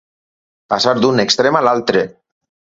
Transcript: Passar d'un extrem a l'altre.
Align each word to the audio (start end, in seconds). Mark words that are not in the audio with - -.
Passar 0.75 0.95
d'un 1.03 1.25
extrem 1.25 1.61
a 1.61 1.63
l'altre. 1.69 2.05